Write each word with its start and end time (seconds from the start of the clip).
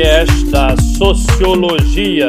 podcast 0.00 0.50
da 0.50 0.68
Sociologia. 0.96 2.26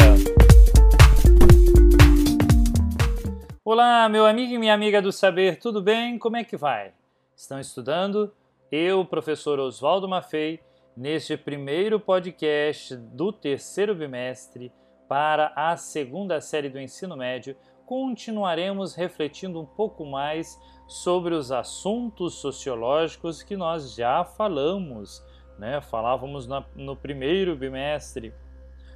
Olá, 3.63 4.09
meu 4.09 4.25
amigo 4.25 4.53
e 4.53 4.57
minha 4.57 4.73
amiga 4.73 5.01
do 5.01 5.09
saber, 5.09 5.57
tudo 5.57 5.81
bem? 5.81 6.19
Como 6.19 6.35
é 6.35 6.44
que 6.44 6.57
vai? 6.57 6.92
Estão 7.33 7.62
estudando? 7.62 8.33
Eu, 8.69 9.05
professor 9.05 9.57
Oswaldo 9.57 10.05
Maffei, 10.05 10.60
neste 10.97 11.37
primeiro 11.37 11.97
podcast 11.97 12.94
do 12.97 13.31
terceiro 13.31 13.96
bimestre 13.96 14.69
para 15.08 15.53
a 15.56 15.78
segunda 15.78 16.41
série 16.41 16.67
do 16.67 16.77
ensino 16.77 17.16
médio, 17.16 17.55
continuaremos 17.85 18.95
refletindo 18.95 19.62
um 19.62 19.66
pouco 19.66 20.05
mais 20.05 20.59
sobre 20.90 21.34
os 21.34 21.53
assuntos 21.53 22.34
sociológicos 22.34 23.41
que 23.41 23.55
nós 23.55 23.95
já 23.95 24.26
falamos, 24.26 25.23
né? 25.58 25.82
Falávamos 25.82 26.48
na, 26.48 26.64
no 26.76 26.96
primeiro 26.96 27.55
bimestre 27.55 28.34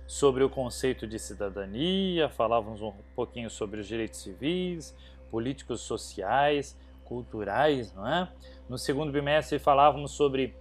sobre 0.08 0.44
o 0.44 0.50
conceito 0.50 1.08
de 1.08 1.18
cidadania, 1.18 2.30
falávamos 2.30 2.82
um 2.82 2.94
pouquinho 3.16 3.50
sobre 3.50 3.80
os 3.80 3.88
direitos 3.88 4.20
civis, 4.20 4.96
políticos 5.32 5.82
sociais, 5.82 6.78
culturais, 7.04 7.94
não 7.94 8.08
é? 8.08 8.32
No 8.70 8.78
segundo 8.78 9.12
bimestre 9.12 9.60
falávamos 9.60 10.12
sobre 10.12 10.56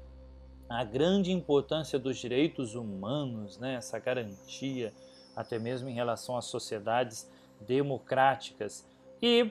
a 0.69 0.83
grande 0.83 1.30
importância 1.30 1.99
dos 1.99 2.16
direitos 2.19 2.74
humanos, 2.74 3.59
né? 3.59 3.74
Essa 3.74 3.99
garantia 3.99 4.93
até 5.37 5.59
mesmo 5.59 5.88
em 5.88 5.95
relação 5.95 6.37
às 6.37 6.47
sociedades 6.47 7.30
democráticas. 7.61 8.87
E 9.21 9.51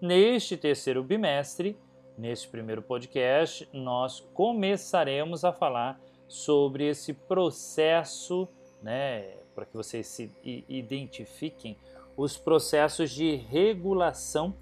neste 0.00 0.56
terceiro 0.56 1.02
bimestre, 1.02 1.76
neste 2.18 2.48
primeiro 2.48 2.82
podcast, 2.82 3.68
nós 3.72 4.20
começaremos 4.34 5.44
a 5.44 5.52
falar 5.52 6.00
sobre 6.26 6.88
esse 6.88 7.12
processo, 7.14 8.48
né, 8.82 9.36
para 9.54 9.64
que 9.64 9.76
vocês 9.76 10.06
se 10.08 10.30
identifiquem 10.68 11.76
os 12.16 12.36
processos 12.36 13.12
de 13.12 13.36
regulação 13.36 14.52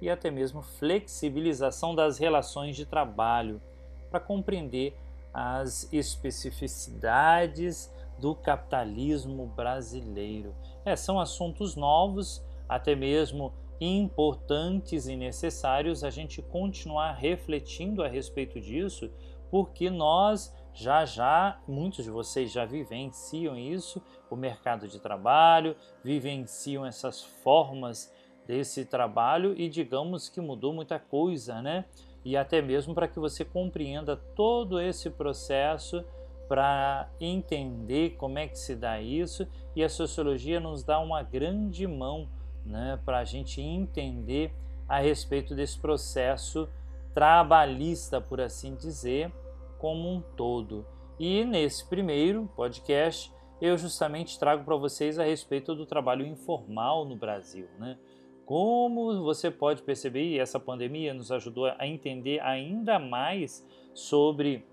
e 0.00 0.10
até 0.10 0.30
mesmo 0.30 0.60
flexibilização 0.60 1.94
das 1.94 2.18
relações 2.18 2.76
de 2.76 2.84
trabalho, 2.84 3.62
para 4.10 4.20
compreender 4.20 4.94
as 5.32 5.90
especificidades 5.92 7.90
do 8.18 8.34
capitalismo 8.34 9.46
brasileiro. 9.46 10.54
É, 10.84 10.94
são 10.94 11.18
assuntos 11.18 11.74
novos, 11.76 12.44
até 12.68 12.94
mesmo 12.94 13.52
importantes 13.80 15.06
e 15.06 15.16
necessários 15.16 16.02
a 16.02 16.10
gente 16.10 16.40
continuar 16.42 17.12
refletindo 17.12 18.02
a 18.02 18.08
respeito 18.08 18.60
disso, 18.60 19.10
porque 19.50 19.90
nós 19.90 20.54
já 20.72 21.04
já, 21.04 21.58
muitos 21.66 22.04
de 22.04 22.10
vocês 22.10 22.52
já 22.52 22.64
vivenciam 22.64 23.56
isso, 23.56 24.02
o 24.30 24.36
mercado 24.36 24.86
de 24.86 25.00
trabalho, 25.00 25.74
vivenciam 26.04 26.84
essas 26.84 27.22
formas 27.22 28.12
desse 28.46 28.84
trabalho 28.84 29.54
e 29.58 29.68
digamos 29.68 30.28
que 30.28 30.40
mudou 30.40 30.72
muita 30.72 30.98
coisa, 30.98 31.62
né? 31.62 31.86
E 32.24 32.36
até 32.36 32.60
mesmo 32.60 32.94
para 32.94 33.08
que 33.08 33.18
você 33.18 33.44
compreenda 33.44 34.16
todo 34.16 34.80
esse 34.80 35.10
processo 35.10 36.04
para 36.48 37.08
entender 37.20 38.16
como 38.16 38.38
é 38.38 38.46
que 38.46 38.58
se 38.58 38.76
dá 38.76 39.00
isso 39.00 39.46
e 39.74 39.82
a 39.82 39.88
sociologia 39.88 40.60
nos 40.60 40.84
dá 40.84 40.98
uma 40.98 41.22
grande 41.22 41.86
mão 41.86 42.28
né, 42.66 42.98
para 43.04 43.18
a 43.18 43.24
gente 43.24 43.60
entender 43.60 44.52
a 44.88 44.98
respeito 44.98 45.54
desse 45.54 45.78
processo 45.78 46.68
trabalhista, 47.14 48.20
por 48.20 48.40
assim 48.40 48.74
dizer, 48.74 49.30
como 49.78 50.10
um 50.10 50.20
todo. 50.20 50.84
E 51.18 51.44
nesse 51.44 51.88
primeiro 51.88 52.50
podcast 52.54 53.32
eu 53.60 53.76
justamente 53.78 54.38
trago 54.38 54.64
para 54.64 54.76
vocês 54.76 55.18
a 55.18 55.24
respeito 55.24 55.74
do 55.74 55.86
trabalho 55.86 56.26
informal 56.26 57.06
no 57.06 57.16
Brasil, 57.16 57.66
né? 57.78 57.96
Como 58.44 59.24
você 59.24 59.50
pode 59.50 59.82
perceber, 59.82 60.24
e 60.24 60.38
essa 60.38 60.60
pandemia 60.60 61.14
nos 61.14 61.32
ajudou 61.32 61.64
a 61.66 61.86
entender 61.86 62.38
ainda 62.40 62.98
mais 62.98 63.66
sobre 63.92 64.64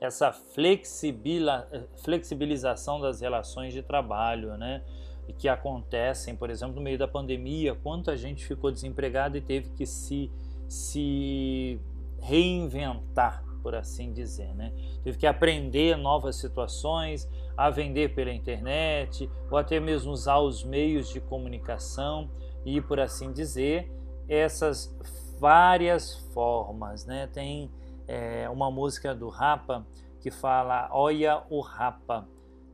essa 0.00 0.32
flexibilização 0.32 3.00
das 3.00 3.20
relações 3.20 3.72
de 3.72 3.82
trabalho, 3.82 4.56
né? 4.56 4.84
E 5.28 5.32
que 5.32 5.48
acontecem, 5.48 6.34
por 6.34 6.50
exemplo, 6.50 6.76
no 6.76 6.82
meio 6.82 6.98
da 6.98 7.06
pandemia, 7.06 7.74
quanta 7.74 8.16
gente 8.16 8.44
ficou 8.44 8.70
desempregada 8.70 9.38
e 9.38 9.40
teve 9.40 9.70
que 9.70 9.86
se, 9.86 10.30
se 10.68 11.80
reinventar, 12.20 13.44
por 13.62 13.74
assim 13.74 14.12
dizer, 14.12 14.52
né? 14.54 14.72
Teve 15.04 15.18
que 15.18 15.26
aprender 15.26 15.96
novas 15.96 16.36
situações, 16.36 17.28
a 17.56 17.70
vender 17.70 18.14
pela 18.14 18.32
internet, 18.32 19.30
ou 19.50 19.56
até 19.56 19.78
mesmo 19.78 20.10
usar 20.10 20.38
os 20.38 20.64
meios 20.64 21.08
de 21.08 21.20
comunicação 21.20 22.28
e, 22.64 22.80
por 22.80 22.98
assim 22.98 23.32
dizer, 23.32 23.90
essas 24.28 24.96
várias 25.38 26.14
formas, 26.32 27.04
né? 27.04 27.28
Tem 27.32 27.70
é, 28.06 28.48
uma 28.48 28.70
música 28.70 29.14
do 29.14 29.28
Rapa 29.28 29.86
que 30.20 30.30
fala: 30.30 30.88
Olha 30.92 31.42
o 31.50 31.60
Rapa, 31.60 32.26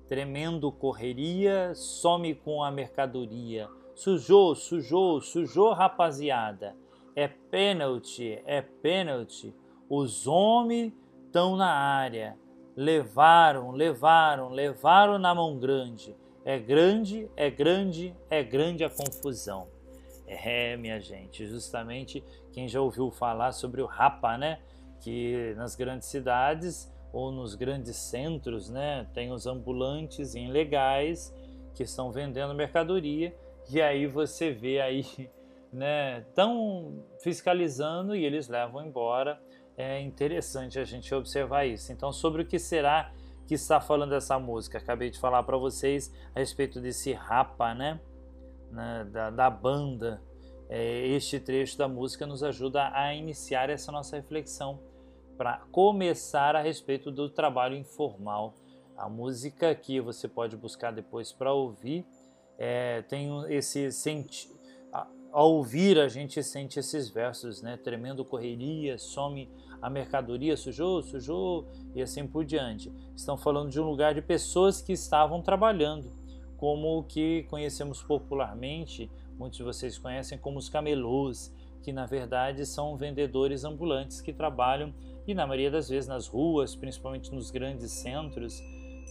tremendo 0.08 0.72
correria, 0.72 1.72
some 1.74 2.34
com 2.34 2.62
a 2.62 2.70
mercadoria. 2.70 3.68
Sujou, 3.94 4.54
sujou, 4.54 5.20
sujou, 5.20 5.72
rapaziada. 5.72 6.74
É 7.14 7.28
pênalti, 7.28 8.40
é 8.46 8.62
pênalti. 8.62 9.54
Os 9.88 10.26
homens 10.26 10.92
estão 11.26 11.56
na 11.56 11.70
área. 11.70 12.36
Levaram, 12.76 13.72
levaram, 13.72 14.50
levaram 14.50 15.18
na 15.18 15.34
mão 15.34 15.58
grande. 15.58 16.16
É 16.44 16.58
grande, 16.58 17.28
é 17.36 17.50
grande, 17.50 18.14
é 18.30 18.42
grande 18.42 18.84
a 18.84 18.90
confusão. 18.90 19.68
É, 20.26 20.76
minha 20.76 21.00
gente, 21.00 21.46
justamente 21.46 22.22
quem 22.52 22.68
já 22.68 22.80
ouviu 22.80 23.10
falar 23.10 23.52
sobre 23.52 23.82
o 23.82 23.86
Rapa, 23.86 24.38
né? 24.38 24.58
que 25.00 25.54
nas 25.56 25.74
grandes 25.74 26.08
cidades 26.08 26.92
ou 27.12 27.32
nos 27.32 27.54
grandes 27.54 27.96
centros, 27.96 28.68
né, 28.68 29.06
tem 29.14 29.32
os 29.32 29.46
ambulantes 29.46 30.34
ilegais 30.34 31.34
que 31.74 31.82
estão 31.82 32.10
vendendo 32.10 32.54
mercadoria 32.54 33.34
e 33.70 33.82
aí 33.82 34.06
você 34.06 34.50
vê 34.50 34.80
aí, 34.80 35.04
né, 35.72 36.22
tão 36.34 37.04
fiscalizando 37.20 38.16
e 38.16 38.24
eles 38.24 38.48
levam 38.48 38.86
embora. 38.86 39.40
É 39.76 40.00
interessante 40.00 40.78
a 40.78 40.84
gente 40.84 41.14
observar 41.14 41.64
isso. 41.64 41.92
Então, 41.92 42.12
sobre 42.12 42.42
o 42.42 42.46
que 42.46 42.58
será 42.58 43.12
que 43.46 43.54
está 43.54 43.80
falando 43.80 44.14
essa 44.14 44.38
música? 44.38 44.78
Acabei 44.78 45.08
de 45.08 45.20
falar 45.20 45.42
para 45.44 45.56
vocês 45.56 46.12
a 46.34 46.40
respeito 46.40 46.80
desse 46.80 47.12
rapa, 47.12 47.74
né, 47.74 48.00
né 48.72 49.06
da, 49.10 49.30
da 49.30 49.50
banda. 49.50 50.20
É, 50.68 51.06
este 51.06 51.38
trecho 51.38 51.78
da 51.78 51.86
música 51.86 52.26
nos 52.26 52.42
ajuda 52.42 52.90
a 52.92 53.14
iniciar 53.14 53.70
essa 53.70 53.92
nossa 53.92 54.16
reflexão 54.16 54.80
para 55.38 55.62
começar 55.72 56.54
a 56.54 56.60
respeito 56.60 57.10
do 57.10 57.30
trabalho 57.30 57.76
informal. 57.76 58.54
A 58.96 59.08
música 59.08 59.74
que 59.74 60.00
você 60.00 60.28
pode 60.28 60.56
buscar 60.56 60.92
depois 60.92 61.32
para 61.32 61.52
ouvir 61.52 62.04
é, 62.58 63.02
tem 63.02 63.30
esse 63.48 63.90
senti 63.92 64.58
ao 65.32 65.52
ouvir 65.52 65.98
a 65.98 66.08
gente 66.08 66.42
sente 66.42 66.78
esses 66.78 67.08
versos, 67.08 67.62
né? 67.62 67.76
Tremendo 67.76 68.24
correria, 68.24 68.98
some 68.98 69.48
a 69.80 69.88
mercadoria, 69.88 70.56
sujou, 70.56 71.02
sujou 71.02 71.68
e 71.94 72.02
assim 72.02 72.26
por 72.26 72.44
diante. 72.44 72.92
Estão 73.14 73.36
falando 73.36 73.70
de 73.70 73.80
um 73.80 73.84
lugar 73.84 74.14
de 74.14 74.22
pessoas 74.22 74.82
que 74.82 74.92
estavam 74.92 75.40
trabalhando, 75.40 76.10
como 76.56 76.98
o 76.98 77.04
que 77.04 77.44
conhecemos 77.44 78.02
popularmente, 78.02 79.10
muitos 79.38 79.58
de 79.58 79.62
vocês 79.62 79.96
conhecem 79.98 80.36
como 80.36 80.58
os 80.58 80.68
camelôs, 80.68 81.52
que 81.82 81.92
na 81.92 82.06
verdade 82.06 82.66
são 82.66 82.96
vendedores 82.96 83.64
ambulantes 83.64 84.20
que 84.20 84.32
trabalham 84.32 84.92
e 85.26 85.34
na 85.34 85.46
maioria 85.46 85.70
das 85.70 85.88
vezes 85.88 86.08
nas 86.08 86.26
ruas, 86.26 86.74
principalmente 86.74 87.34
nos 87.34 87.50
grandes 87.50 87.90
centros, 87.92 88.62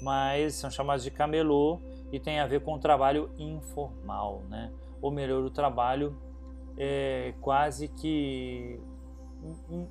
mas 0.02 0.56
são 0.56 0.70
chamados 0.70 1.04
de 1.04 1.12
camelô 1.12 1.80
e 2.12 2.20
tem 2.20 2.40
a 2.40 2.48
ver 2.48 2.62
com 2.62 2.74
o 2.74 2.80
trabalho 2.80 3.30
informal, 3.38 4.44
né? 4.50 4.72
ou 5.02 5.12
melhor, 5.12 5.44
o 5.44 5.50
trabalho 5.50 6.18
é, 6.78 7.34
quase 7.42 7.88
que 7.88 8.80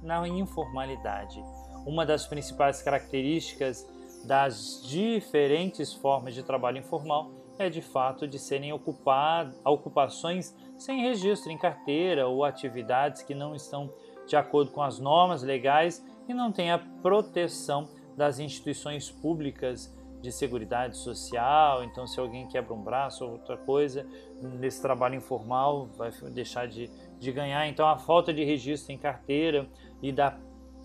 na 0.02 0.26
informalidade. 0.26 1.42
Uma 1.86 2.04
das 2.04 2.26
principais 2.26 2.82
características 2.82 3.86
das 4.24 4.82
diferentes 4.84 5.92
formas 5.92 6.34
de 6.34 6.42
trabalho 6.42 6.78
informal 6.78 7.30
é 7.58 7.68
de 7.68 7.80
fato 7.80 8.26
de 8.26 8.38
serem 8.38 8.72
ocupar, 8.72 9.50
ocupações 9.64 10.54
sem 10.76 11.02
registro 11.02 11.50
em 11.50 11.58
carteira 11.58 12.26
ou 12.26 12.44
atividades 12.44 13.22
que 13.22 13.34
não 13.34 13.54
estão 13.54 13.92
de 14.26 14.36
acordo 14.36 14.70
com 14.72 14.82
as 14.82 14.98
normas 14.98 15.42
legais 15.42 16.04
e 16.28 16.34
não 16.34 16.52
tem 16.52 16.70
a 16.70 16.78
proteção 16.78 17.88
das 18.16 18.38
instituições 18.38 19.10
públicas 19.10 19.94
de 20.20 20.32
seguridade 20.32 20.96
social. 20.96 21.84
Então, 21.84 22.06
se 22.06 22.18
alguém 22.18 22.48
quebra 22.48 22.74
um 22.74 22.82
braço 22.82 23.24
ou 23.24 23.32
outra 23.32 23.56
coisa, 23.56 24.06
nesse 24.42 24.82
trabalho 24.82 25.14
informal 25.14 25.86
vai 25.96 26.10
deixar 26.32 26.66
de, 26.66 26.90
de 27.18 27.32
ganhar. 27.32 27.66
Então, 27.68 27.86
a 27.86 27.96
falta 27.96 28.32
de 28.32 28.42
registro 28.42 28.92
em 28.92 28.98
carteira 28.98 29.68
e 30.02 30.10
da 30.10 30.36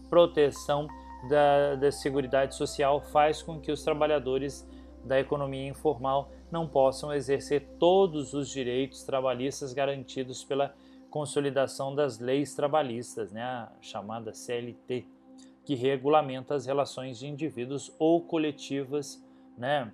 proteção 0.09 0.87
da, 1.29 1.75
da 1.75 1.91
seguridade 1.91 2.55
social 2.55 3.01
faz 3.01 3.41
com 3.41 3.59
que 3.59 3.71
os 3.71 3.83
trabalhadores 3.83 4.67
da 5.03 5.19
economia 5.19 5.67
informal 5.67 6.31
não 6.51 6.67
possam 6.67 7.13
exercer 7.13 7.67
todos 7.79 8.33
os 8.33 8.49
direitos 8.49 9.03
trabalhistas 9.03 9.73
garantidos 9.73 10.43
pela 10.43 10.73
consolidação 11.09 11.93
das 11.93 12.19
leis 12.19 12.55
trabalhistas, 12.55 13.31
né, 13.31 13.43
a 13.43 13.71
chamada 13.81 14.33
CLT, 14.33 15.05
que 15.65 15.75
regulamenta 15.75 16.55
as 16.55 16.65
relações 16.65 17.19
de 17.19 17.27
indivíduos 17.27 17.93
ou 17.99 18.21
coletivas, 18.21 19.23
né, 19.57 19.91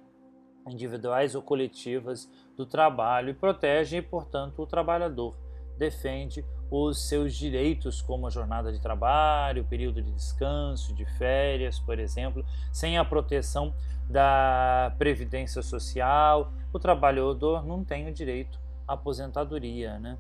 individuais 0.68 1.36
ou 1.36 1.42
coletivas 1.42 2.30
do 2.56 2.66
trabalho 2.66 3.30
e 3.30 3.34
protege, 3.34 4.02
portanto, 4.02 4.62
o 4.62 4.68
trabalhador. 4.68 5.36
Defende 5.78 6.44
os 6.70 7.08
seus 7.08 7.34
direitos, 7.36 8.02
como 8.02 8.28
a 8.28 8.30
jornada 8.30 8.72
de 8.72 8.82
trabalho, 8.82 9.64
o 9.64 9.66
período 9.66 10.02
de 10.02 10.12
descanso, 10.12 10.94
de 10.94 11.06
férias, 11.18 11.80
por 11.80 11.98
exemplo, 11.98 12.46
sem 12.72 12.98
a 12.98 13.06
proteção 13.06 13.74
da 14.10 14.94
previdência 14.98 15.62
social, 15.62 16.54
o 16.74 16.80
trabalhador 16.80 17.66
não 17.66 17.84
tem 17.84 18.08
o 18.08 18.14
direito 18.14 18.60
à 18.88 18.94
aposentadoria, 18.94 20.00
né? 20.00 20.18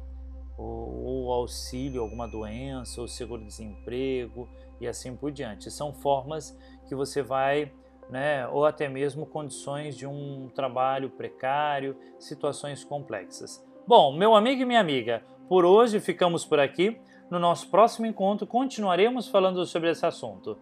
ou, 0.57 1.05
ou 1.05 1.31
auxílio, 1.31 2.01
alguma 2.01 2.27
doença, 2.27 2.99
ou 2.99 3.07
seguro-desemprego 3.07 4.49
e 4.81 4.87
assim 4.87 5.15
por 5.15 5.31
diante. 5.31 5.69
São 5.69 5.93
formas 5.93 6.57
que 6.87 6.95
você 6.95 7.21
vai, 7.21 7.71
né, 8.09 8.47
ou 8.47 8.65
até 8.65 8.89
mesmo 8.89 9.25
condições 9.25 9.95
de 9.95 10.07
um 10.07 10.49
trabalho 10.53 11.09
precário, 11.11 11.95
situações 12.17 12.83
complexas. 12.83 13.63
Bom, 13.85 14.11
meu 14.11 14.35
amigo 14.35 14.61
e 14.61 14.65
minha 14.65 14.81
amiga, 14.81 15.23
por 15.47 15.63
hoje 15.63 15.99
ficamos 15.99 16.43
por 16.43 16.59
aqui. 16.59 16.99
No 17.29 17.39
nosso 17.39 17.69
próximo 17.69 18.05
encontro 18.05 18.47
continuaremos 18.47 19.27
falando 19.27 19.65
sobre 19.65 19.91
esse 19.91 20.05
assunto. 20.05 20.57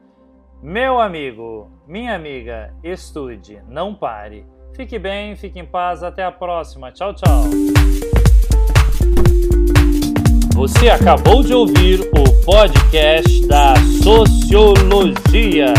Meu 0.65 0.99
amigo, 0.99 1.69
minha 1.87 2.15
amiga, 2.15 2.73
estude, 2.83 3.61
não 3.69 3.93
pare. 3.93 4.47
Fique 4.75 4.97
bem, 4.97 5.35
fique 5.35 5.59
em 5.59 5.63
paz, 5.63 6.01
até 6.01 6.23
a 6.23 6.31
próxima. 6.31 6.91
Tchau, 6.91 7.13
tchau. 7.13 7.43
Você 10.55 10.89
acabou 10.89 11.43
de 11.43 11.53
ouvir 11.53 12.01
o 12.01 12.43
podcast 12.43 13.45
da 13.45 13.75
Sociologia. 14.01 15.71